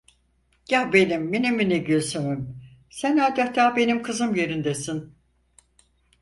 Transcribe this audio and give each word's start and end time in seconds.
Ya, 0.69 0.93
benim 0.93 1.23
minimini 1.31 1.83
Gülsüm'üm, 1.83 2.61
sen 2.89 3.17
adeta 3.17 3.75
benim 3.75 4.03
kızım 4.03 4.35
yerindesin… 4.35 5.15